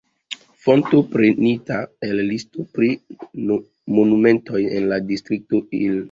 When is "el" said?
2.07-2.21